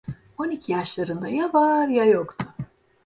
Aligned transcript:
On 0.37 0.49
iki 0.51 0.71
yaşlarında 0.71 1.27
ya 1.27 1.53
var, 1.53 1.87
ya 1.87 2.05
yoktu. 2.05 2.45